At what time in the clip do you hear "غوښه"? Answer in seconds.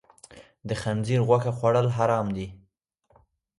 1.27-1.51